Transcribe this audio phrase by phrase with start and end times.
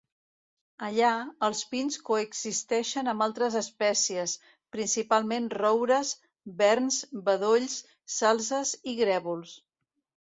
[0.85, 1.09] Allà,
[1.47, 4.33] els pins coexisteixen amb altres espècies,
[4.77, 6.15] principalment roures,
[6.63, 7.77] verns, bedolls,
[8.17, 9.55] salzes i grèvols.